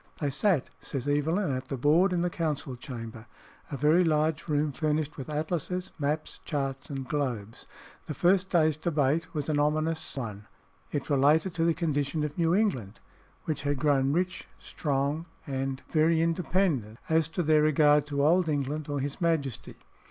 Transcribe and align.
They 0.19 0.31
sat, 0.31 0.71
says 0.79 1.07
Evelyn, 1.07 1.51
at 1.51 1.67
the 1.67 1.77
board 1.77 2.11
in 2.11 2.21
the 2.21 2.31
council 2.31 2.75
chamber, 2.75 3.27
a 3.71 3.77
very 3.77 4.03
large 4.03 4.47
room 4.47 4.71
furnished 4.71 5.15
with 5.15 5.29
atlases, 5.29 5.91
maps, 5.99 6.39
charts, 6.43 6.89
and 6.89 7.07
globes. 7.07 7.67
The 8.07 8.15
first 8.15 8.49
day's 8.49 8.77
debate 8.77 9.31
was 9.35 9.47
an 9.47 9.59
ominous 9.59 10.17
one: 10.17 10.47
it 10.91 11.11
related 11.11 11.53
to 11.53 11.65
the 11.65 11.75
condition 11.75 12.23
of 12.23 12.35
New 12.35 12.55
England, 12.55 12.99
which 13.45 13.61
had 13.61 13.77
grown 13.77 14.11
rich, 14.11 14.47
strong, 14.57 15.27
and 15.45 15.83
"very 15.91 16.19
independent 16.19 16.97
as 17.07 17.27
to 17.27 17.43
their 17.43 17.61
regard 17.61 18.07
to 18.07 18.25
Old 18.25 18.49
England 18.49 18.89
or 18.89 18.99
his 19.01 19.21
majesty. 19.21 19.75